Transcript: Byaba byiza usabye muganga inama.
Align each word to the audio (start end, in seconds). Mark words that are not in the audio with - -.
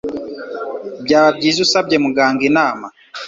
Byaba 1.05 1.29
byiza 1.37 1.59
usabye 1.65 1.95
muganga 2.05 2.41
inama. 2.49 2.85